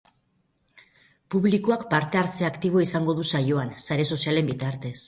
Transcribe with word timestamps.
Publikoak 1.35 1.85
parte-hartze 1.93 2.49
aktiboa 2.51 2.87
izango 2.89 3.17
du 3.21 3.31
saioan, 3.35 3.79
sare 3.89 4.13
sozialen 4.17 4.53
bitartez. 4.55 4.95